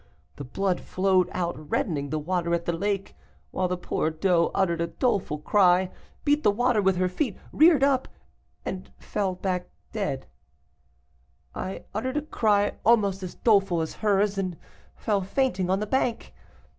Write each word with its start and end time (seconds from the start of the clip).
The 0.37 0.43
blood 0.43 0.81
flowed 0.81 1.29
out, 1.31 1.69
reddening 1.69 2.09
the 2.09 2.17
water 2.17 2.55
at 2.55 2.65
the 2.65 2.73
lake, 2.73 3.15
while 3.51 3.67
the 3.67 3.77
poor 3.77 4.09
doe 4.09 4.49
uttered 4.55 4.81
a 4.81 4.87
doleful 4.87 5.37
cry, 5.37 5.91
beat 6.25 6.41
the 6.41 6.49
water 6.49 6.81
with 6.81 6.95
her 6.95 7.07
feet, 7.07 7.37
reared 7.51 7.83
up, 7.83 8.07
and 8.65 8.85
then 8.85 8.93
fell 8.97 9.35
back 9.35 9.69
dead. 9.91 10.25
"I 11.53 11.83
uttered 11.93 12.17
a 12.17 12.23
cry 12.23 12.79
almost 12.83 13.21
as 13.21 13.35
doleful 13.35 13.79
as 13.81 13.93
hers, 14.01 14.39
and 14.39 14.57
fell 14.95 15.21
fainting 15.21 15.69
on 15.69 15.79
the 15.79 15.85
bank. 15.85 16.33